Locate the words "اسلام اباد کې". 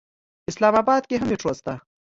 0.49-1.15